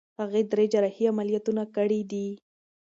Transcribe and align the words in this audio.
هغې 0.19 0.41
درې 0.51 0.65
جراحي 0.73 1.05
عملیاتونه 1.13 1.63
کړي 1.75 2.01
دي. 2.11 2.27